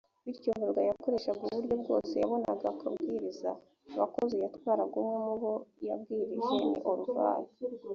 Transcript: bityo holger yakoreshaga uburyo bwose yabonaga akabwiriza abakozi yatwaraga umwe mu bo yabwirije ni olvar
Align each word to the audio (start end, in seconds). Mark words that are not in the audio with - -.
bityo 0.25 0.51
holger 0.59 0.85
yakoreshaga 0.91 1.41
uburyo 1.45 1.75
bwose 1.81 2.13
yabonaga 2.21 2.65
akabwiriza 2.73 3.49
abakozi 3.95 4.35
yatwaraga 4.43 4.95
umwe 5.01 5.17
mu 5.27 5.35
bo 5.41 5.53
yabwirije 5.87 6.55
ni 6.71 6.79
olvar 6.91 7.39